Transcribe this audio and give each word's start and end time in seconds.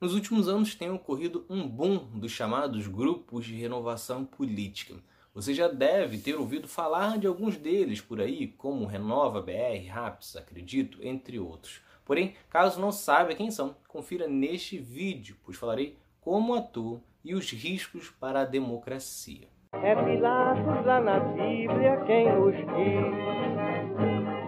Nos 0.00 0.14
últimos 0.14 0.48
anos 0.48 0.74
tem 0.74 0.90
ocorrido 0.90 1.44
um 1.50 1.68
boom 1.68 1.98
dos 2.14 2.32
chamados 2.32 2.86
grupos 2.86 3.44
de 3.44 3.54
renovação 3.54 4.24
política. 4.24 4.94
Você 5.34 5.52
já 5.52 5.68
deve 5.68 6.16
ter 6.16 6.36
ouvido 6.36 6.66
falar 6.66 7.18
de 7.18 7.26
alguns 7.26 7.58
deles 7.58 8.00
por 8.00 8.18
aí, 8.18 8.46
como 8.46 8.86
Renova 8.86 9.42
BR, 9.42 9.86
RAPS, 9.90 10.36
acredito, 10.36 10.98
entre 11.02 11.38
outros. 11.38 11.82
Porém, 12.02 12.34
caso 12.48 12.80
não 12.80 12.90
saiba 12.90 13.34
quem 13.34 13.50
são, 13.50 13.76
confira 13.86 14.26
neste 14.26 14.78
vídeo, 14.78 15.36
pois 15.44 15.58
falarei 15.58 15.98
como 16.18 16.54
atuam 16.54 17.02
e 17.22 17.34
os 17.34 17.50
riscos 17.50 18.08
para 18.08 18.40
a 18.40 18.46
democracia. 18.46 19.48
É 19.74 19.94
Pilatos 19.94 20.86
lá 20.86 20.98
na 20.98 21.20
Bíblia 21.20 22.02
quem 22.06 22.26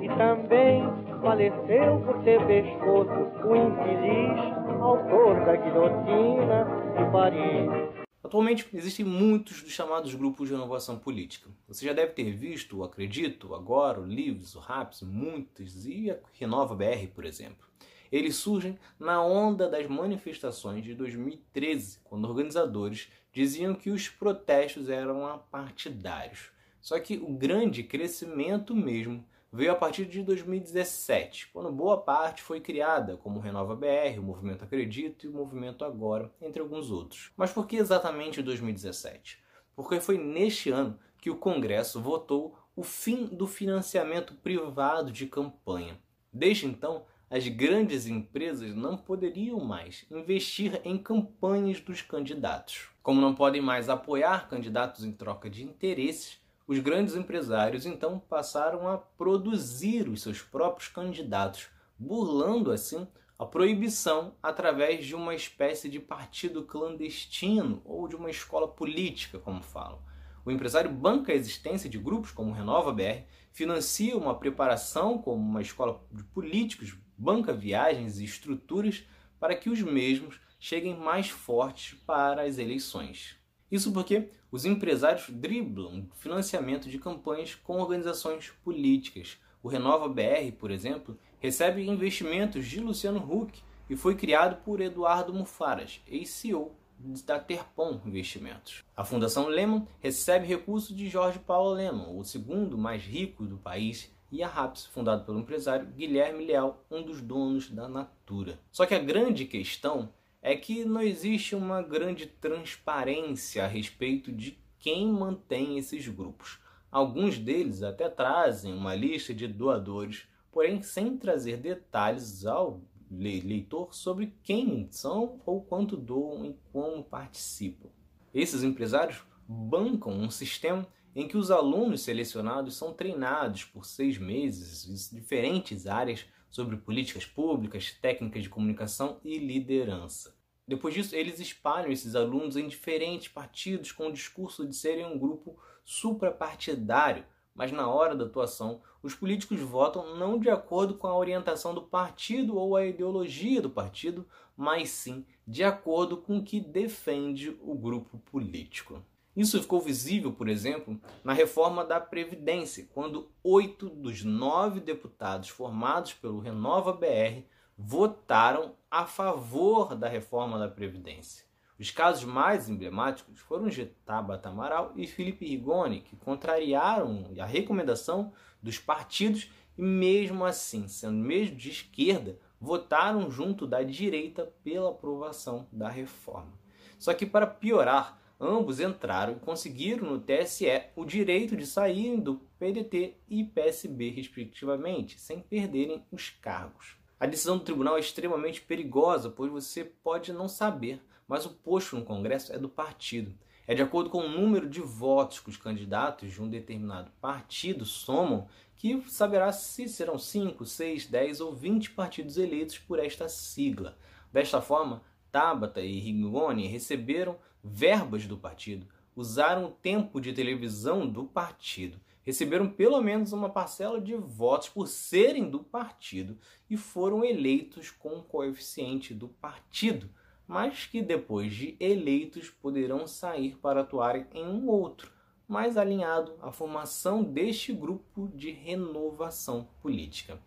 e 0.03 0.09
também 0.16 0.82
faleceu 1.21 2.00
por 2.07 2.25
ter 2.25 2.41
pescoço 2.46 3.46
o 3.46 3.55
infeliz 3.55 4.62
autor 4.83 5.45
da 5.46 5.55
guilhotina 5.55 6.64
de 6.96 7.12
Paris. 7.12 8.04
Atualmente 8.22 8.68
existem 8.75 9.05
muitos 9.05 9.63
dos 9.63 9.71
chamados 9.71 10.13
grupos 10.14 10.49
de 10.49 10.55
renovação 10.55 10.99
política. 10.99 11.49
Você 11.68 11.86
já 11.86 11.93
deve 11.93 12.13
ter 12.13 12.32
visto 12.32 12.79
o 12.79 12.85
Acredito, 12.85 13.49
o 13.49 13.55
Agora, 13.55 14.00
o 14.00 14.07
Livres, 14.07 14.57
o 14.57 14.58
RAPS, 14.58 15.03
muitos, 15.03 15.86
e 15.86 16.11
a 16.11 16.18
Renova 16.32 16.75
BR, 16.75 17.07
por 17.14 17.25
exemplo. 17.25 17.67
Eles 18.11 18.35
surgem 18.36 18.77
na 18.99 19.25
onda 19.25 19.68
das 19.68 19.86
manifestações 19.86 20.85
de 20.85 20.94
2013, 20.94 22.00
quando 22.03 22.29
organizadores 22.29 23.08
diziam 23.33 23.75
que 23.75 23.91
os 23.91 24.08
protestos 24.08 24.91
eram 24.91 25.27
apartidários. 25.27 26.50
Só 26.80 26.99
que 26.99 27.19
o 27.19 27.33
grande 27.33 27.85
crescimento 27.85 28.75
mesmo 28.75 29.25
veio 29.53 29.71
a 29.71 29.77
partir 29.77 30.07
de 30.07 30.23
2017, 30.23 31.51
quando 31.53 31.71
boa 31.71 32.01
parte 32.01 32.42
foi 32.42 32.59
criada, 32.59 33.19
como 33.19 33.39
o 33.39 33.42
Renova 33.42 33.77
BR, 33.77 34.19
o 34.19 34.23
Movimento 34.23 34.65
Acredito 34.65 35.27
e 35.27 35.28
o 35.28 35.33
Movimento 35.33 35.84
Agora, 35.84 36.33
entre 36.41 36.62
alguns 36.62 36.91
outros. 36.91 37.31
Mas 37.37 37.53
por 37.53 37.67
que 37.67 37.77
exatamente 37.77 38.41
2017? 38.41 39.39
Porque 39.77 40.00
foi 40.00 40.17
neste 40.17 40.70
ano 40.70 40.98
que 41.19 41.28
o 41.28 41.36
Congresso 41.36 42.00
votou 42.00 42.56
o 42.75 42.83
fim 42.83 43.27
do 43.27 43.47
financiamento 43.47 44.34
privado 44.34 45.12
de 45.12 45.27
campanha. 45.27 46.00
Desde 46.33 46.66
então, 46.66 47.05
as 47.28 47.47
grandes 47.47 48.06
empresas 48.06 48.75
não 48.75 48.97
poderiam 48.97 49.61
mais 49.61 50.06
investir 50.11 50.81
em 50.84 50.97
campanhas 50.97 51.81
dos 51.81 52.00
candidatos. 52.00 52.89
Como 53.03 53.20
não 53.20 53.34
podem 53.34 53.61
mais 53.61 53.89
apoiar 53.89 54.48
candidatos 54.48 55.05
em 55.05 55.12
troca 55.12 55.48
de 55.50 55.62
interesses, 55.62 56.41
os 56.66 56.78
grandes 56.78 57.14
empresários 57.14 57.86
então 57.86 58.18
passaram 58.18 58.88
a 58.88 58.96
produzir 58.96 60.08
os 60.08 60.22
seus 60.22 60.41
próprios 60.41 60.88
candidatos, 60.88 61.69
burlando 61.98 62.70
assim 62.70 63.06
a 63.38 63.44
proibição 63.44 64.36
através 64.41 65.04
de 65.04 65.16
uma 65.16 65.34
espécie 65.34 65.88
de 65.88 65.98
partido 65.98 66.62
clandestino 66.62 67.82
ou 67.84 68.06
de 68.06 68.14
uma 68.14 68.30
escola 68.30 68.69
política, 68.69 69.38
como 69.38 69.62
falam. 69.62 70.00
O 70.44 70.50
empresário 70.50 70.91
banca 70.91 71.32
a 71.32 71.34
existência 71.34 71.91
de 71.91 71.98
grupos 71.98 72.30
como 72.30 72.52
Renova 72.52 72.92
BR, 72.92 73.24
financia 73.52 74.16
uma 74.16 74.38
preparação 74.38 75.19
como 75.19 75.42
uma 75.42 75.60
escola 75.60 76.04
de 76.10 76.22
políticos, 76.24 76.97
banca 77.19 77.52
viagens 77.52 78.19
e 78.19 78.24
estruturas 78.24 79.04
para 79.38 79.56
que 79.56 79.69
os 79.69 79.82
mesmos 79.82 80.41
cheguem 80.58 80.97
mais 80.97 81.28
fortes 81.28 81.98
para 82.06 82.42
as 82.42 82.58
eleições. 82.58 83.41
Isso 83.73 83.91
porque 83.91 84.28
os 84.51 84.67
empresários 84.67 85.31
driblam 85.31 86.06
financiamento 86.17 86.91
de 86.91 86.98
campanhas 86.98 87.55
com 87.55 87.81
organizações 87.81 88.51
políticas. 88.62 89.39
O 89.62 89.69
Renova 89.69 90.06
BR, 90.11 90.53
por 90.59 90.70
exemplo, 90.70 91.19
recebe 91.41 91.89
investimentos 91.89 92.67
de 92.67 92.81
Luciano 92.81 93.19
Huck 93.19 93.62
e 93.89 93.97
foi 93.97 94.15
criado 94.15 94.62
por 94.62 94.83
Eduardo 94.83 95.33
Mufaras, 95.33 96.03
ex-CEO 96.06 96.77
da 97.25 97.39
Terpon 97.39 97.98
Investimentos. 98.05 98.84
A 98.95 99.06
Fundação 99.06 99.48
Lehman 99.48 99.89
recebe 100.00 100.47
recursos 100.47 100.95
de 100.95 101.09
Jorge 101.09 101.39
Paulo 101.39 101.73
Lehman, 101.73 102.15
o 102.15 102.23
segundo 102.25 102.77
mais 102.77 103.03
rico 103.03 103.47
do 103.47 103.56
país, 103.56 104.12
e 104.31 104.43
a 104.43 104.49
RAPS, 104.49 104.87
fundado 104.87 105.25
pelo 105.25 105.41
empresário 105.41 105.87
Guilherme 105.87 106.47
Leal, 106.47 106.84
um 106.91 107.03
dos 107.03 107.21
donos 107.21 107.71
da 107.71 107.88
Natura. 107.88 108.59
Só 108.71 108.87
que 108.87 108.94
a 108.94 108.99
grande 108.99 109.44
questão 109.44 110.11
é 110.42 110.56
que 110.56 110.84
não 110.84 111.00
existe 111.00 111.54
uma 111.54 111.80
grande 111.80 112.26
transparência 112.26 113.64
a 113.64 113.69
respeito 113.69 114.32
de 114.32 114.58
quem 114.78 115.06
mantém 115.06 115.78
esses 115.78 116.08
grupos. 116.08 116.58
Alguns 116.91 117.38
deles 117.38 117.82
até 117.84 118.08
trazem 118.08 118.75
uma 118.75 118.94
lista 118.94 119.32
de 119.32 119.47
doadores, 119.47 120.26
porém 120.50 120.82
sem 120.82 121.16
trazer 121.16 121.58
detalhes 121.58 122.44
ao 122.44 122.82
leitor 123.08 123.94
sobre 123.94 124.34
quem 124.42 124.88
são 124.91 125.41
ou 125.47 125.62
quanto 125.62 125.97
doam 125.97 126.44
e 126.44 126.56
como 126.72 127.04
participam. 127.04 127.88
Esses 128.34 128.62
empresários 128.62 129.22
bancam 129.47 130.12
um 130.12 130.31
sistema 130.31 130.86
em 131.14 131.28
que 131.28 131.36
os 131.36 131.50
alunos 131.50 132.02
selecionados 132.02 132.75
são 132.75 132.92
treinados 132.92 133.64
por 133.64 133.84
seis 133.84 134.19
meses 134.19 134.88
em 134.88 135.16
diferentes 135.16 135.86
áreas 135.86 136.26
sobre 136.52 136.76
políticas 136.76 137.24
públicas, 137.24 137.90
técnicas 138.00 138.42
de 138.42 138.50
comunicação 138.50 139.18
e 139.24 139.38
liderança. 139.38 140.36
Depois 140.68 140.94
disso, 140.94 141.16
eles 141.16 141.40
espalham 141.40 141.90
esses 141.90 142.14
alunos 142.14 142.56
em 142.56 142.68
diferentes 142.68 143.26
partidos 143.26 143.90
com 143.90 144.06
o 144.06 144.12
discurso 144.12 144.66
de 144.68 144.76
serem 144.76 145.06
um 145.06 145.18
grupo 145.18 145.58
suprapartidário, 145.84 147.24
mas 147.54 147.72
na 147.72 147.88
hora 147.88 148.14
da 148.14 148.26
atuação, 148.26 148.80
os 149.02 149.14
políticos 149.14 149.60
votam 149.60 150.16
não 150.16 150.38
de 150.38 150.48
acordo 150.48 150.94
com 150.94 151.06
a 151.06 151.16
orientação 151.16 151.74
do 151.74 151.82
partido 151.82 152.56
ou 152.56 152.76
a 152.76 152.86
ideologia 152.86 153.60
do 153.60 153.70
partido, 153.70 154.26
mas 154.56 154.90
sim 154.90 155.26
de 155.46 155.64
acordo 155.64 156.19
com 156.19 156.38
o 156.38 156.44
que 156.44 156.60
defende 156.60 157.58
o 157.62 157.74
grupo 157.74 158.19
político. 158.19 159.02
Isso 159.34 159.60
ficou 159.60 159.81
visível, 159.81 160.32
por 160.32 160.47
exemplo, 160.47 161.00
na 161.25 161.32
reforma 161.32 161.84
da 161.84 161.98
Previdência, 161.98 162.87
quando 162.93 163.31
oito 163.43 163.88
dos 163.88 164.22
nove 164.22 164.78
deputados 164.78 165.48
formados 165.48 166.12
pelo 166.12 166.38
Renova 166.38 166.93
BR 166.93 167.47
votaram 167.76 168.75
a 168.91 169.06
favor 169.06 169.94
da 169.94 170.06
reforma 170.06 170.59
da 170.59 170.69
Previdência. 170.69 171.47
Os 171.78 171.91
casos 171.91 172.25
mais 172.25 172.69
emblemáticos 172.69 173.41
foram 173.41 173.69
de 173.69 173.87
Tabata 173.87 174.50
Amaral 174.50 174.93
e 174.94 175.06
Felipe 175.06 175.47
Rigoni, 175.47 176.03
que 176.03 176.14
contrariaram 176.14 177.31
a 177.41 177.47
recomendação 177.47 178.32
dos 178.62 178.78
partidos 178.78 179.50
e, 179.76 179.82
mesmo 179.82 180.44
assim, 180.44 180.87
sendo 180.87 181.16
mesmo 181.16 181.56
de 181.56 181.70
esquerda, 181.70 182.38
votaram 182.60 183.31
junto 183.31 183.66
da 183.66 183.82
direita 183.82 184.53
pela 184.62 184.91
aprovação 184.91 185.66
da 185.72 185.88
reforma. 185.88 186.53
Só 186.99 187.12
que, 187.14 187.26
para 187.26 187.47
piorar, 187.47 188.22
ambos 188.42 188.80
entraram 188.80 189.34
e 189.34 189.41
conseguiram 189.41 190.10
no 190.10 190.20
TSE 190.20 190.66
o 190.97 191.04
direito 191.04 191.56
de 191.56 191.64
saírem 191.64 192.19
do 192.19 192.41
PDT 192.58 193.16
e 193.28 193.44
PSB, 193.44 194.10
respectivamente, 194.10 195.20
sem 195.20 195.38
perderem 195.38 196.04
os 196.10 196.28
cargos. 196.28 196.97
A 197.20 197.26
decisão 197.26 197.56
do 197.56 197.64
tribunal 197.64 197.97
é 197.97 198.00
extremamente 198.00 198.60
perigosa, 198.60 199.31
pois 199.31 199.52
você 199.52 199.84
pode 199.84 200.32
não 200.32 200.48
saber, 200.48 201.00
mas 201.28 201.47
o 201.47 201.50
posto 201.50 201.97
no 201.97 202.04
Congresso 202.04 202.52
é 202.52 202.58
do 202.58 202.69
partido. 202.69 203.32
É 203.64 203.75
de 203.75 203.82
acordo 203.82 204.10
com 204.10 204.19
o 204.19 204.28
número 204.28 204.69
de 204.69 204.81
votos 204.81 205.38
que 205.38 205.48
os 205.48 205.56
candidatos 205.56 206.32
de 206.32 206.42
um 206.42 206.48
determinado 206.48 207.12
partido 207.20 207.84
somam 207.84 208.48
que 208.75 209.00
saberá 209.08 209.52
se 209.52 209.88
serão 209.88 210.19
5, 210.19 210.66
6, 210.66 211.06
10 211.06 211.41
ou 211.41 211.54
20 211.54 211.92
partidos 211.92 212.36
eleitos 212.36 212.76
por 212.76 212.98
esta 212.98 213.28
sigla. 213.28 213.97
Desta 214.32 214.60
forma, 214.60 215.02
Tabata 215.32 215.81
e 215.81 215.98
Rigoni 215.98 216.66
receberam 216.66 217.38
verbas 217.65 218.26
do 218.26 218.37
partido, 218.37 218.87
usaram 219.16 219.65
o 219.65 219.70
tempo 219.70 220.20
de 220.20 220.32
televisão 220.32 221.09
do 221.09 221.25
partido, 221.25 221.98
receberam 222.22 222.69
pelo 222.69 223.00
menos 223.00 223.32
uma 223.32 223.48
parcela 223.48 223.98
de 223.98 224.15
votos 224.15 224.69
por 224.69 224.87
serem 224.87 225.48
do 225.48 225.60
partido 225.60 226.38
e 226.69 226.76
foram 226.76 227.25
eleitos 227.25 227.91
com 227.91 228.19
o 228.19 228.22
coeficiente 228.22 229.15
do 229.15 229.28
partido, 229.28 230.09
mas 230.47 230.84
que 230.84 231.00
depois 231.00 231.55
de 231.55 231.76
eleitos 231.81 232.50
poderão 232.50 233.06
sair 233.06 233.56
para 233.56 233.81
atuarem 233.81 234.26
em 234.34 234.44
um 234.44 234.69
outro, 234.69 235.11
mais 235.49 235.79
alinhado 235.79 236.34
à 236.43 236.52
formação 236.52 237.25
deste 237.25 237.73
grupo 237.73 238.29
de 238.34 238.50
renovação 238.50 239.69
política. 239.81 240.38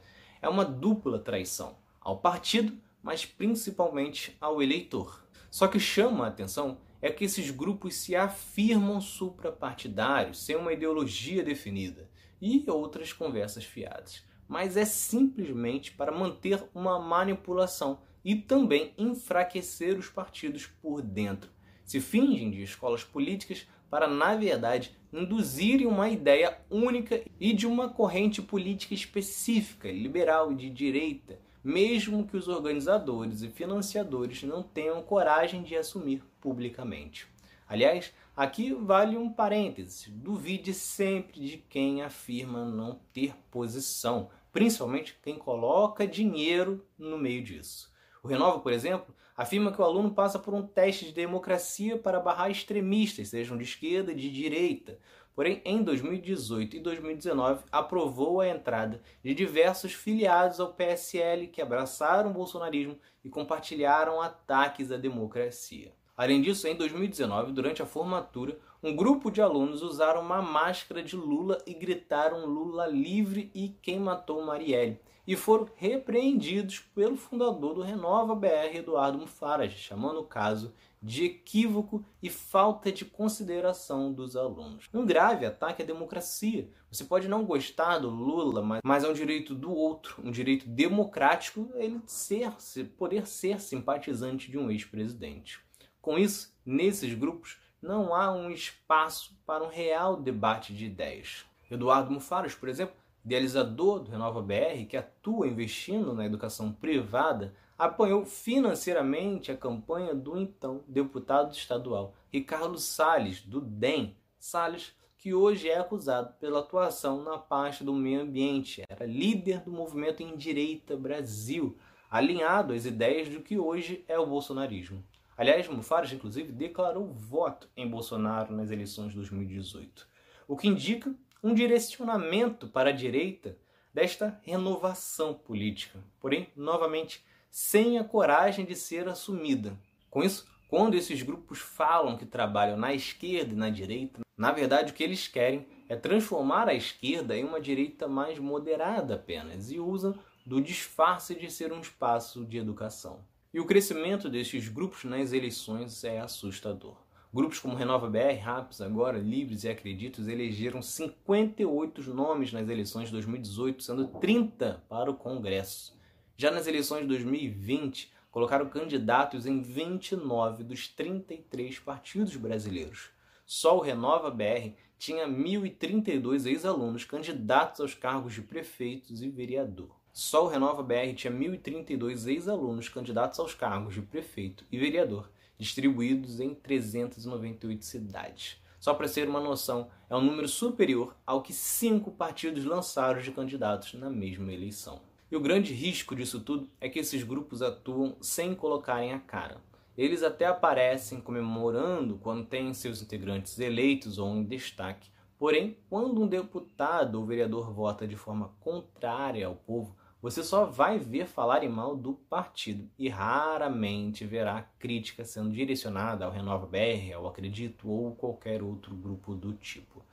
É 0.41 0.47
uma 0.47 0.63
dupla 0.63 1.17
traição 1.17 1.75
ao 1.99 2.19
partido, 2.19 2.77
mas 3.05 3.23
principalmente 3.23 4.35
ao 4.41 4.63
eleitor. 4.63 5.23
Só 5.51 5.67
que 5.67 5.79
chama 5.79 6.25
a 6.25 6.27
atenção 6.27 6.79
é 6.99 7.11
que 7.11 7.23
esses 7.23 7.51
grupos 7.51 7.93
se 7.93 8.15
afirmam 8.15 8.99
suprapartidários, 8.99 10.43
sem 10.43 10.55
uma 10.55 10.73
ideologia 10.73 11.43
definida, 11.43 12.09
e 12.41 12.65
outras 12.67 13.13
conversas 13.13 13.63
fiadas. 13.63 14.23
Mas 14.47 14.75
é 14.75 14.85
simplesmente 14.85 15.91
para 15.91 16.11
manter 16.11 16.67
uma 16.73 16.97
manipulação 16.97 17.99
e 18.23 18.35
também 18.35 18.91
enfraquecer 18.97 19.99
os 19.99 20.09
partidos 20.09 20.65
por 20.65 21.03
dentro. 21.03 21.51
Se 21.85 22.01
fingem 22.01 22.49
de 22.49 22.63
escolas 22.63 23.03
políticas 23.03 23.67
para, 23.87 24.07
na 24.07 24.35
verdade, 24.35 24.97
induzirem 25.13 25.85
uma 25.85 26.09
ideia 26.09 26.57
única 26.71 27.21
e 27.39 27.53
de 27.53 27.67
uma 27.67 27.87
corrente 27.87 28.41
política 28.41 28.95
específica, 28.95 29.91
liberal 29.91 30.51
e 30.51 30.55
de 30.55 30.71
direita, 30.71 31.44
mesmo 31.65 32.27
que 32.27 32.37
os 32.37 32.47
organizadores 32.47 33.41
e 33.41 33.49
financiadores 33.49 34.43
não 34.43 34.61
tenham 34.61 35.01
coragem 35.01 35.63
de 35.63 35.75
assumir 35.75 36.21
publicamente. 36.39 37.27
Aliás, 37.67 38.13
aqui 38.37 38.71
vale 38.71 39.17
um 39.17 39.27
parêntese: 39.27 40.11
duvide 40.11 40.75
sempre 40.75 41.39
de 41.39 41.57
quem 41.57 42.03
afirma 42.03 42.63
não 42.63 42.99
ter 43.11 43.35
posição, 43.49 44.29
principalmente 44.53 45.17
quem 45.23 45.39
coloca 45.39 46.05
dinheiro 46.05 46.85
no 46.99 47.17
meio 47.17 47.43
disso. 47.43 47.91
O 48.25 48.27
Renova, 48.27 48.57
por 48.57 48.73
exemplo, 48.73 49.13
afirma 49.37 49.71
que 49.71 49.79
o 49.79 49.83
aluno 49.83 50.09
passa 50.09 50.39
por 50.39 50.51
um 50.51 50.65
teste 50.65 51.05
de 51.05 51.11
democracia 51.11 51.95
para 51.95 52.19
barrar 52.19 52.49
extremistas, 52.49 53.27
sejam 53.27 53.55
de 53.55 53.63
esquerda 53.63 54.11
e 54.11 54.15
de 54.15 54.31
direita. 54.31 54.97
Porém, 55.35 55.61
em 55.63 55.83
2018 55.83 56.77
e 56.77 56.79
2019, 56.79 57.65
aprovou 57.71 58.41
a 58.41 58.47
entrada 58.47 58.99
de 59.23 59.35
diversos 59.35 59.93
filiados 59.93 60.59
ao 60.59 60.73
PSL 60.73 61.49
que 61.49 61.61
abraçaram 61.61 62.31
o 62.31 62.33
bolsonarismo 62.33 62.97
e 63.23 63.29
compartilharam 63.29 64.19
ataques 64.19 64.91
à 64.91 64.97
democracia. 64.97 65.93
Além 66.17 66.41
disso, 66.41 66.67
em 66.67 66.75
2019, 66.75 67.51
durante 67.51 67.83
a 67.83 67.85
formatura, 67.85 68.57
um 68.85 68.95
grupo 68.95 69.31
de 69.31 69.41
alunos 69.41 69.81
usaram 69.81 70.21
uma 70.21 70.43
máscara 70.43 71.01
de 71.01 71.15
Lula 71.15 71.57
e 71.65 71.73
gritaram 71.73 72.45
Lula 72.45 72.85
livre 72.85 73.49
e 73.51 73.69
quem 73.81 73.99
matou 73.99 74.45
Marielle. 74.45 74.99
E 75.25 75.35
foram 75.35 75.67
repreendidos 75.75 76.81
pelo 76.93 77.17
fundador 77.17 77.73
do 77.73 77.81
Renova 77.81 78.35
BR, 78.35 78.75
Eduardo 78.75 79.17
Mufaras, 79.17 79.71
chamando 79.71 80.19
o 80.19 80.25
caso 80.25 80.71
de 81.01 81.25
equívoco 81.25 82.05
e 82.21 82.29
falta 82.29 82.91
de 82.91 83.03
consideração 83.03 84.13
dos 84.13 84.35
alunos. 84.35 84.85
Um 84.93 85.03
grave 85.03 85.47
ataque 85.47 85.81
à 85.81 85.85
democracia. 85.85 86.69
Você 86.91 87.03
pode 87.03 87.27
não 87.27 87.43
gostar 87.43 87.97
do 87.97 88.09
Lula, 88.11 88.79
mas 88.83 89.03
é 89.03 89.09
um 89.09 89.13
direito 89.13 89.55
do 89.55 89.73
outro, 89.73 90.21
um 90.23 90.29
direito 90.29 90.69
democrático 90.69 91.71
ele 91.73 91.99
ser, 92.05 92.51
poder 92.95 93.25
ser 93.25 93.59
simpatizante 93.59 94.51
de 94.51 94.59
um 94.59 94.69
ex-presidente. 94.69 95.59
Com 95.99 96.19
isso, 96.19 96.55
nesses 96.63 97.15
grupos 97.15 97.57
não 97.81 98.13
há 98.15 98.31
um 98.31 98.49
espaço 98.49 99.37
para 99.45 99.63
um 99.63 99.69
real 99.69 100.17
debate 100.17 100.73
de 100.73 100.85
ideias. 100.85 101.45
Eduardo 101.69 102.11
Mufaras, 102.11 102.55
por 102.55 102.69
exemplo, 102.69 102.95
idealizador 103.23 103.99
do 103.99 104.11
Renova 104.11 104.41
BR, 104.41 104.85
que 104.87 104.95
atua 104.97 105.47
investindo 105.47 106.13
na 106.13 106.25
educação 106.25 106.71
privada, 106.71 107.53
apoiou 107.77 108.25
financeiramente 108.25 109.51
a 109.51 109.57
campanha 109.57 110.13
do 110.13 110.37
então 110.37 110.83
deputado 110.87 111.53
estadual 111.53 112.13
Ricardo 112.31 112.77
Salles, 112.77 113.41
do 113.41 113.59
DEM. 113.59 114.15
Salles, 114.37 114.93
que 115.17 115.33
hoje 115.33 115.69
é 115.69 115.79
acusado 115.79 116.33
pela 116.39 116.59
atuação 116.59 117.23
na 117.23 117.37
parte 117.37 117.83
do 117.83 117.93
meio 117.93 118.21
ambiente, 118.21 118.83
era 118.87 119.05
líder 119.05 119.61
do 119.61 119.71
movimento 119.71 120.21
em 120.21 120.37
direita 120.37 120.95
Brasil, 120.95 121.77
alinhado 122.11 122.73
às 122.73 122.85
ideias 122.85 123.27
do 123.29 123.41
que 123.41 123.57
hoje 123.57 124.05
é 124.07 124.19
o 124.19 124.27
bolsonarismo. 124.27 125.03
Aliás, 125.37 125.67
Mufaras, 125.67 126.13
inclusive, 126.13 126.51
declarou 126.51 127.13
voto 127.13 127.69
em 127.75 127.87
Bolsonaro 127.87 128.53
nas 128.55 128.71
eleições 128.71 129.09
de 129.09 129.15
2018, 129.15 130.07
o 130.47 130.55
que 130.55 130.67
indica 130.67 131.13
um 131.43 131.53
direcionamento 131.53 132.67
para 132.67 132.89
a 132.89 132.93
direita 132.93 133.57
desta 133.93 134.39
renovação 134.43 135.33
política, 135.33 136.03
porém, 136.19 136.47
novamente, 136.55 137.23
sem 137.51 137.99
a 137.99 138.03
coragem 138.03 138.65
de 138.65 138.75
ser 138.75 139.07
assumida. 139.07 139.77
Com 140.09 140.23
isso, 140.23 140.47
quando 140.69 140.95
esses 140.95 141.21
grupos 141.21 141.59
falam 141.59 142.17
que 142.17 142.25
trabalham 142.25 142.77
na 142.77 142.93
esquerda 142.93 143.53
e 143.53 143.57
na 143.57 143.69
direita, 143.69 144.21
na 144.37 144.51
verdade 144.51 144.91
o 144.91 144.95
que 144.95 145.03
eles 145.03 145.27
querem 145.27 145.67
é 145.87 145.95
transformar 145.95 146.67
a 146.67 146.73
esquerda 146.73 147.37
em 147.37 147.43
uma 147.43 147.61
direita 147.61 148.07
mais 148.07 148.39
moderada 148.39 149.15
apenas 149.15 149.71
e 149.71 149.79
usam 149.79 150.17
do 150.45 150.61
disfarce 150.61 151.35
de 151.35 151.49
ser 151.51 151.71
um 151.71 151.79
espaço 151.79 152.45
de 152.45 152.57
educação. 152.57 153.23
E 153.55 153.59
o 153.61 153.63
crescimento 153.63 154.27
desses 154.27 154.67
grupos 154.67 155.05
nas 155.05 155.31
eleições 155.31 156.03
é 156.03 156.19
assustador. 156.19 156.97
Grupos 157.33 157.57
como 157.57 157.77
Renova 157.77 158.09
BR, 158.09 158.37
RAPS, 158.37 158.81
Agora, 158.81 159.17
Livres 159.17 159.63
e 159.63 159.69
Acreditos 159.69 160.27
elegeram 160.27 160.81
58 160.81 162.13
nomes 162.13 162.51
nas 162.51 162.67
eleições 162.67 163.05
de 163.05 163.13
2018, 163.13 163.81
sendo 163.81 164.07
30 164.19 164.83
para 164.89 165.09
o 165.09 165.15
Congresso. 165.15 165.97
Já 166.35 166.51
nas 166.51 166.67
eleições 166.67 167.03
de 167.03 167.07
2020, 167.07 168.11
colocaram 168.29 168.67
candidatos 168.67 169.45
em 169.45 169.61
29 169.61 170.61
dos 170.61 170.89
33 170.89 171.79
partidos 171.79 172.35
brasileiros. 172.35 173.11
Só 173.45 173.77
o 173.77 173.81
Renova 173.81 174.29
BR 174.31 174.73
tinha 174.99 175.29
1.032 175.29 176.45
ex-alunos 176.45 177.05
candidatos 177.05 177.79
aos 177.79 177.93
cargos 177.93 178.33
de 178.33 178.41
prefeitos 178.41 179.21
e 179.21 179.29
vereador. 179.29 179.94
Só 180.17 180.45
o 180.45 180.47
Renova 180.47 180.81
BR 180.81 181.13
tinha 181.13 181.33
1.032 181.33 182.25
ex-alunos 182.25 182.87
candidatos 182.87 183.37
aos 183.37 183.53
cargos 183.53 183.95
de 183.95 184.01
prefeito 184.01 184.63
e 184.71 184.79
vereador, 184.79 185.29
distribuídos 185.57 186.39
em 186.39 186.55
398 186.55 187.83
cidades. 187.83 188.55
Só 188.79 188.93
para 188.93 189.09
ser 189.09 189.27
uma 189.27 189.41
noção, 189.41 189.89
é 190.09 190.15
um 190.15 190.23
número 190.23 190.47
superior 190.47 191.17
ao 191.25 191.41
que 191.41 191.51
cinco 191.51 192.11
partidos 192.11 192.63
lançaram 192.63 193.19
de 193.21 193.29
candidatos 193.29 193.93
na 193.95 194.09
mesma 194.09 194.53
eleição. 194.53 195.01
E 195.29 195.35
o 195.35 195.41
grande 195.41 195.73
risco 195.73 196.15
disso 196.15 196.39
tudo 196.39 196.69
é 196.79 196.87
que 196.87 196.99
esses 196.99 197.21
grupos 197.21 197.61
atuam 197.61 198.15
sem 198.21 198.55
colocarem 198.55 199.11
a 199.11 199.19
cara. 199.19 199.61
Eles 199.97 200.23
até 200.23 200.45
aparecem 200.45 201.19
comemorando 201.19 202.17
quando 202.23 202.45
têm 202.45 202.73
seus 202.73 203.01
integrantes 203.01 203.59
eleitos 203.59 204.17
ou 204.17 204.33
em 204.33 204.45
destaque, 204.45 205.11
porém, 205.37 205.77
quando 205.89 206.21
um 206.21 206.27
deputado 206.27 207.15
ou 207.15 207.25
vereador 207.25 207.73
vota 207.73 208.07
de 208.07 208.15
forma 208.15 208.55
contrária 208.61 209.45
ao 209.45 209.55
povo, 209.55 209.93
você 210.25 210.43
só 210.43 210.65
vai 210.65 210.97
ver 210.97 211.27
falarem 211.27 211.69
mal 211.69 211.95
do 211.95 212.13
partido 212.13 212.89
e 212.97 213.07
raramente 213.07 214.25
verá 214.25 214.67
crítica 214.79 215.23
sendo 215.23 215.51
direcionada 215.51 216.25
ao 216.25 216.31
Renova 216.31 216.65
BR, 216.65 217.13
ao 217.13 217.27
Acredito 217.27 217.87
ou 217.87 218.15
qualquer 218.15 218.63
outro 218.63 218.95
grupo 218.95 219.35
do 219.35 219.53
tipo. 219.53 220.03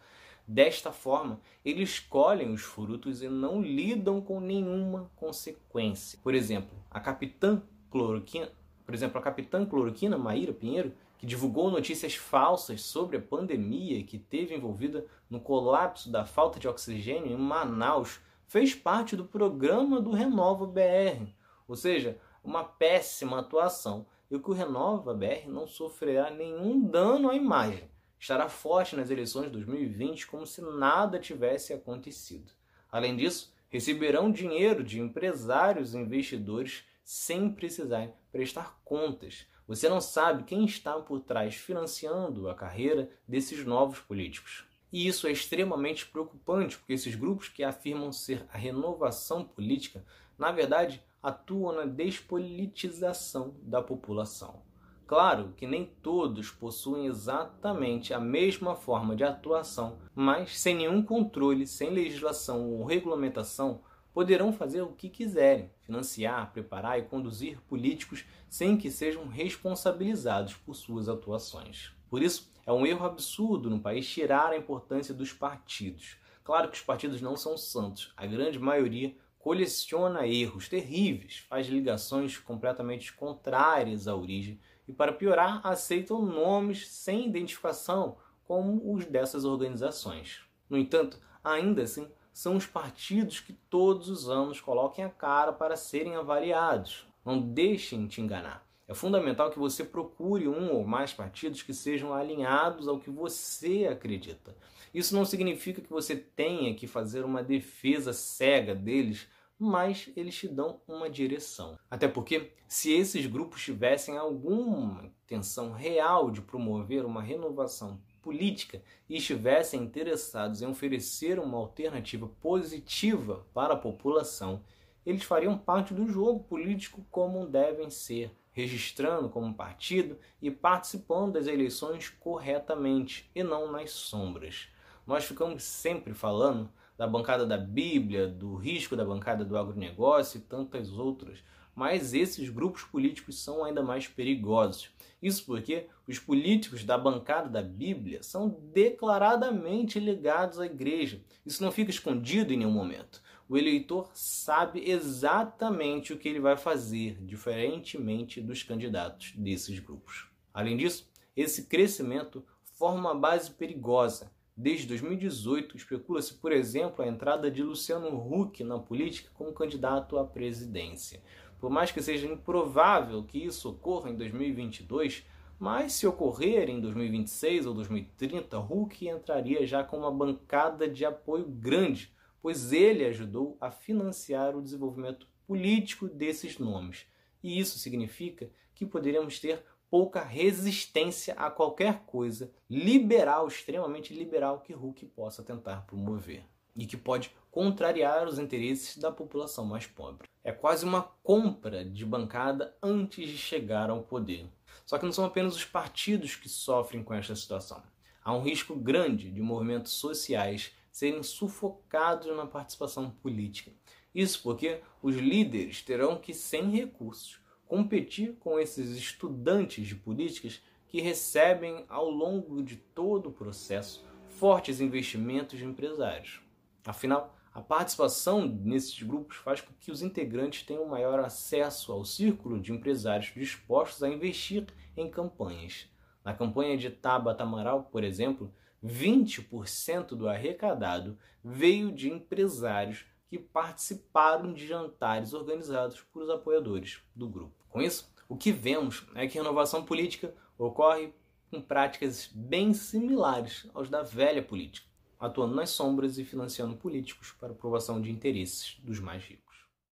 Desta 0.46 0.92
forma, 0.92 1.40
eles 1.64 1.98
colhem 1.98 2.52
os 2.52 2.60
frutos 2.60 3.22
e 3.22 3.28
não 3.30 3.62
lidam 3.62 4.20
com 4.20 4.38
nenhuma 4.38 5.10
consequência. 5.16 6.18
Por 6.22 6.34
exemplo, 6.34 6.76
a 6.90 7.00
capitã 7.00 7.62
cloroquina, 7.90 8.50
por 8.84 8.94
exemplo, 8.94 9.18
a 9.18 9.22
capitã 9.22 9.64
cloroquina 9.64 10.18
Maíra 10.18 10.52
Pinheiro, 10.52 10.92
que 11.16 11.24
divulgou 11.24 11.70
notícias 11.70 12.16
falsas 12.16 12.82
sobre 12.82 13.16
a 13.16 13.22
pandemia 13.22 14.04
que 14.04 14.18
teve 14.18 14.54
envolvida 14.54 15.06
no 15.30 15.40
colapso 15.40 16.12
da 16.12 16.26
falta 16.26 16.60
de 16.60 16.68
oxigênio 16.68 17.32
em 17.32 17.38
Manaus, 17.38 18.20
fez 18.52 18.75
parte 18.75 19.16
do 19.16 19.25
programa 19.25 19.99
do 19.99 20.10
Renova 20.10 20.66
BR, 20.66 21.26
ou 21.66 21.75
seja, 21.75 22.19
uma 22.44 22.62
péssima 22.62 23.38
atuação 23.38 24.04
e 24.31 24.38
que 24.38 24.50
o 24.50 24.52
Renova 24.52 25.14
BR 25.14 25.49
não 25.49 25.66
sofrerá 25.66 26.31
nenhum 26.31 26.86
dano 26.86 27.31
à 27.31 27.34
imagem. 27.34 27.91
Estará 28.20 28.50
forte 28.50 28.94
nas 28.94 29.08
eleições 29.08 29.46
de 29.46 29.53
2020 29.53 30.26
como 30.26 30.46
se 30.46 30.60
nada 30.60 31.19
tivesse 31.19 31.72
acontecido. 31.72 32.53
Além 32.91 33.17
disso, 33.17 33.55
receberão 33.70 34.31
dinheiro 34.31 34.84
de 34.84 35.00
empresários 35.00 35.94
e 35.94 35.98
investidores 35.98 36.84
sem 37.03 37.50
precisar 37.50 38.10
prestar 38.31 38.79
contas. 38.84 39.46
Você 39.67 39.88
não 39.88 39.98
sabe 39.98 40.44
quem 40.44 40.67
está 40.67 41.00
por 41.00 41.20
trás 41.20 41.55
financiando 41.55 42.50
a 42.50 42.55
carreira 42.55 43.08
desses 43.26 43.65
novos 43.65 44.00
políticos. 44.00 44.70
E 44.93 45.06
isso 45.06 45.27
é 45.27 45.32
extremamente 45.32 46.06
preocupante, 46.06 46.77
porque 46.77 46.93
esses 46.93 47.15
grupos 47.15 47.49
que 47.49 47.65
afirmam 47.65 48.13
ser 48.13 48.46
a 48.53 48.58
renovação 48.58 49.43
política, 49.43 50.05
na 50.39 50.53
verdade, 50.53 51.03
atuam 51.22 51.75
na 51.75 51.84
despolitização 51.87 53.55
da 53.63 53.81
população. 53.81 54.63
Claro 55.06 55.53
que 55.56 55.67
nem 55.67 55.87
todos 56.03 56.51
possuem 56.51 57.06
exatamente 57.06 58.13
a 58.13 58.20
mesma 58.20 58.75
forma 58.75 59.17
de 59.17 59.25
atuação, 59.25 59.99
mas 60.15 60.58
sem 60.58 60.75
nenhum 60.75 61.03
controle, 61.03 61.67
sem 61.67 61.91
legislação 61.91 62.70
ou 62.70 62.84
regulamentação, 62.84 63.82
poderão 64.13 64.53
fazer 64.53 64.82
o 64.82 64.93
que 64.93 65.08
quiserem, 65.08 65.70
financiar, 65.81 66.53
preparar 66.53 66.99
e 66.99 67.03
conduzir 67.03 67.61
políticos 67.63 68.25
sem 68.49 68.77
que 68.77 68.91
sejam 68.91 69.27
responsabilizados 69.27 70.55
por 70.55 70.75
suas 70.75 71.08
atuações. 71.08 71.93
Por 72.12 72.22
isso, 72.22 72.52
é 72.66 72.70
um 72.70 72.84
erro 72.84 73.06
absurdo 73.06 73.70
no 73.70 73.81
país 73.81 74.06
tirar 74.06 74.52
a 74.52 74.56
importância 74.58 75.14
dos 75.14 75.32
partidos. 75.32 76.19
Claro 76.44 76.69
que 76.69 76.76
os 76.76 76.82
partidos 76.82 77.22
não 77.22 77.38
são 77.38 77.56
santos, 77.56 78.12
a 78.19 78.26
grande 78.26 78.58
maioria 78.58 79.16
coleciona 79.38 80.26
erros 80.26 80.69
terríveis, 80.69 81.38
faz 81.48 81.69
ligações 81.69 82.36
completamente 82.36 83.14
contrárias 83.14 84.06
à 84.06 84.14
origem 84.14 84.60
e, 84.86 84.92
para 84.92 85.14
piorar, 85.14 85.66
aceitam 85.66 86.20
nomes 86.20 86.86
sem 86.86 87.28
identificação 87.28 88.19
como 88.44 88.92
os 88.92 89.06
dessas 89.06 89.46
organizações. 89.46 90.42
No 90.69 90.76
entanto, 90.76 91.19
ainda 91.42 91.81
assim, 91.81 92.06
são 92.31 92.56
os 92.56 92.66
partidos 92.66 93.40
que 93.40 93.54
todos 93.54 94.10
os 94.10 94.28
anos 94.28 94.60
coloquem 94.60 95.02
a 95.02 95.08
cara 95.08 95.50
para 95.50 95.76
serem 95.76 96.14
avaliados. 96.14 97.06
Não 97.24 97.40
deixem 97.40 98.06
te 98.06 98.20
enganar. 98.20 98.70
É 98.93 98.94
fundamental 98.94 99.51
que 99.51 99.58
você 99.58 99.84
procure 99.84 100.46
um 100.46 100.70
ou 100.75 100.87
mais 100.87 101.15
partidos 101.15 101.63
que 101.63 101.72
sejam 101.72 102.13
alinhados 102.13 102.87
ao 102.87 103.01
que 103.01 103.08
você 103.08 103.89
acredita. 103.91 104.55
Isso 104.93 105.15
não 105.15 105.25
significa 105.25 105.81
que 105.81 105.89
você 105.89 106.15
tenha 106.15 106.75
que 106.75 106.87
fazer 106.87 107.25
uma 107.25 107.43
defesa 107.43 108.13
cega 108.13 108.75
deles, 108.75 109.27
mas 109.58 110.11
eles 110.15 110.34
te 110.34 110.46
dão 110.46 110.82
uma 110.87 111.08
direção. 111.08 111.79
Até 111.91 112.06
porque, 112.06 112.53
se 112.69 112.93
esses 112.93 113.25
grupos 113.25 113.63
tivessem 113.63 114.19
alguma 114.19 115.11
intenção 115.25 115.72
real 115.72 116.31
de 116.31 116.43
promover 116.43 117.06
uma 117.06 117.22
renovação 117.22 117.99
política 118.20 118.82
e 119.08 119.17
estivessem 119.17 119.82
interessados 119.82 120.61
em 120.61 120.67
oferecer 120.67 121.39
uma 121.39 121.56
alternativa 121.56 122.29
positiva 122.43 123.46
para 123.55 123.72
a 123.72 123.79
população, 123.79 124.63
eles 125.06 125.22
fariam 125.22 125.56
parte 125.56 125.94
do 125.94 126.06
jogo 126.06 126.44
político 126.44 127.03
como 127.11 127.46
devem 127.46 127.89
ser, 127.89 128.31
registrando 128.52 129.28
como 129.28 129.54
partido 129.54 130.18
e 130.40 130.50
participando 130.50 131.32
das 131.32 131.46
eleições 131.46 132.08
corretamente 132.08 133.30
e 133.34 133.42
não 133.42 133.72
nas 133.72 133.90
sombras. 133.90 134.68
Nós 135.06 135.24
ficamos 135.24 135.62
sempre 135.62 136.14
falando 136.14 136.70
da 136.96 137.06
bancada 137.06 137.44
da 137.44 137.56
Bíblia, 137.56 138.28
do 138.28 138.54
risco 138.54 138.94
da 138.94 139.04
bancada 139.04 139.44
do 139.44 139.58
agronegócio 139.58 140.38
e 140.38 140.42
tantas 140.42 140.92
outras, 140.92 141.42
mas 141.74 142.12
esses 142.12 142.50
grupos 142.50 142.84
políticos 142.84 143.38
são 143.38 143.64
ainda 143.64 143.82
mais 143.82 144.06
perigosos. 144.06 144.90
Isso 145.22 145.44
porque 145.46 145.86
os 146.06 146.18
políticos 146.18 146.84
da 146.84 146.98
bancada 146.98 147.48
da 147.48 147.62
Bíblia 147.62 148.22
são 148.22 148.48
declaradamente 148.72 149.98
ligados 149.98 150.58
à 150.58 150.66
igreja. 150.66 151.22
Isso 151.46 151.62
não 151.62 151.72
fica 151.72 151.90
escondido 151.90 152.52
em 152.52 152.58
nenhum 152.58 152.70
momento. 152.70 153.22
O 153.52 153.58
eleitor 153.58 154.10
sabe 154.14 154.90
exatamente 154.90 156.10
o 156.10 156.18
que 156.18 156.26
ele 156.26 156.40
vai 156.40 156.56
fazer, 156.56 157.18
diferentemente 157.20 158.40
dos 158.40 158.62
candidatos 158.62 159.34
desses 159.36 159.78
grupos. 159.78 160.26
Além 160.54 160.74
disso, 160.74 161.06
esse 161.36 161.66
crescimento 161.66 162.42
forma 162.62 163.10
uma 163.10 163.14
base 163.14 163.50
perigosa. 163.50 164.32
Desde 164.56 164.86
2018, 164.86 165.76
especula-se, 165.76 166.32
por 166.32 166.50
exemplo, 166.50 167.04
a 167.04 167.06
entrada 167.06 167.50
de 167.50 167.62
Luciano 167.62 168.16
Huck 168.16 168.64
na 168.64 168.78
política 168.78 169.30
como 169.34 169.52
candidato 169.52 170.16
à 170.16 170.24
presidência. 170.24 171.22
Por 171.60 171.68
mais 171.68 171.92
que 171.92 172.00
seja 172.00 172.26
improvável 172.26 173.22
que 173.22 173.36
isso 173.36 173.68
ocorra 173.68 174.08
em 174.08 174.16
2022, 174.16 175.26
mas 175.58 175.92
se 175.92 176.06
ocorrer 176.06 176.70
em 176.70 176.80
2026 176.80 177.66
ou 177.66 177.74
2030, 177.74 178.58
Huck 178.58 179.06
entraria 179.06 179.66
já 179.66 179.84
com 179.84 179.98
uma 179.98 180.10
bancada 180.10 180.88
de 180.88 181.04
apoio 181.04 181.44
grande, 181.44 182.10
pois 182.43 182.72
ele 182.72 183.06
ajudou 183.06 183.56
a 183.61 183.70
financiar 183.70 184.56
o 184.56 184.63
desenvolvimento 184.63 185.29
político 185.46 186.08
desses 186.08 186.58
nomes. 186.58 187.06
E 187.43 187.58
isso 187.58 187.79
significa 187.79 188.51
que 188.75 188.84
poderíamos 188.84 189.39
ter 189.39 189.65
pouca 189.89 190.25
resistência 190.25 191.34
a 191.34 191.51
qualquer 191.51 192.01
coisa 192.05 192.51
liberal, 192.69 193.46
extremamente 193.46 194.13
liberal, 194.13 194.61
que 194.61 194.75
Huck 194.75 195.06
possa 195.06 195.43
tentar 195.43 195.82
promover 195.87 196.44
e 196.75 196.87
que 196.87 196.96
pode 196.96 197.31
contrariar 197.51 198.27
os 198.27 198.39
interesses 198.39 198.96
da 198.96 199.13
população 199.13 199.65
mais 199.67 199.87
pobre. 199.87 200.27
É 200.43 200.51
quase 200.51 200.84
uma 200.84 201.03
compra 201.22 201.84
de 201.84 202.05
bancada 202.05 202.75
antes 202.82 203.29
de 203.29 203.37
chegar 203.37 203.91
ao 203.91 204.03
poder. 204.03 204.46
Só 204.87 204.99
que 204.99 205.05
não 205.05 205.13
são 205.13 205.27
apenas 205.27 205.55
os 205.55 205.65
partidos 205.65 206.34
que 206.34 206.49
sofrem 206.49 207.05
com 207.05 207.13
esta 207.13 207.37
situação. 207.37 207.82
Há 208.25 208.34
um 208.34 208.43
risco 208.43 208.75
grande 208.75 209.31
de 209.31 209.41
movimentos 209.43 209.93
sociais 209.93 210.72
serem 210.93 211.22
sufocados 211.22 212.29
na 212.37 212.46
participação 212.46 213.11
política. 213.11 213.72
Isso 214.15 214.43
porque 214.43 214.81
os 215.03 215.17
líderes 215.17 215.82
terão 215.82 216.17
que, 216.17 216.34
sem 216.34 216.70
recursos, 216.70 217.41
competir 217.67 218.37
com 218.39 218.58
esses 218.58 218.91
estudantes 218.91 219.89
de 219.89 219.96
políticas 219.96 220.63
que 220.87 221.01
recebem 221.01 221.87
ao 221.89 222.11
longo 222.11 222.63
de 222.63 222.77
todo 222.77 223.31
o 223.31 223.32
processo 223.32 224.05
fortes 224.29 224.81
investimentos 224.81 225.58
de 225.58 225.65
empresários. 225.65 226.41
Afinal, 226.84 227.34
a 227.55 227.61
participação 227.61 228.46
nesses 228.46 229.03
grupos 229.03 229.37
faz 229.37 229.61
com 229.61 229.72
que 229.81 229.91
os 229.91 230.03
integrantes 230.03 230.65
tenham 230.65 230.87
maior 230.87 231.20
acesso 231.20 231.93
ao 231.93 232.05
círculo 232.05 232.61
de 232.61 232.72
empresários 232.72 233.32
dispostos 233.34 234.03
a 234.03 234.08
investir 234.08 234.67
em 234.96 235.11
campanhas. 235.11 235.87
Na 236.25 236.34
campanha 236.34 236.77
de 236.77 236.91
Tabata 236.91 237.43
Amaral, 237.43 237.84
por 237.84 238.05
exemplo, 238.05 238.53
20% 238.84 240.08
do 240.08 240.29
arrecadado 240.29 241.19
veio 241.43 241.93
de 241.93 242.10
empresários 242.10 243.05
que 243.29 243.39
participaram 243.39 244.53
de 244.53 244.67
jantares 244.67 245.32
organizados 245.32 246.01
por 246.12 246.22
os 246.22 246.31
apoiadores 246.31 246.98
do 247.15 247.29
grupo. 247.29 247.55
Com 247.69 247.81
isso, 247.81 248.12
o 248.29 248.36
que 248.36 248.53
vemos 248.53 249.06
é 249.15 249.27
que 249.27 249.39
renovação 249.39 249.84
política 249.84 250.34
ocorre 250.58 251.12
com 251.51 251.60
práticas 251.60 252.31
bem 252.34 252.72
similares 252.74 253.69
aos 253.74 253.89
da 253.89 254.03
velha 254.03 254.43
política 254.43 254.93
atuando 255.22 255.55
nas 255.55 255.70
sombras 255.70 256.19
e 256.19 256.24
financiando 256.24 256.74
políticos 256.74 257.32
para 257.39 257.53
aprovação 257.53 258.01
de 258.03 258.10
interesses 258.10 258.77
dos 258.82 258.98
mais 258.98 259.22
ricos. 259.22 259.43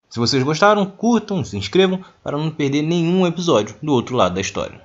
Se 0.09 0.19
vocês 0.19 0.43
gostaram, 0.43 0.85
curtam, 0.85 1.45
se 1.45 1.57
inscrevam 1.57 2.05
para 2.21 2.37
não 2.37 2.51
perder 2.51 2.83
nenhum 2.83 3.25
episódio 3.25 3.77
do 3.81 3.93
outro 3.93 4.17
lado 4.17 4.35
da 4.35 4.41
história. 4.41 4.85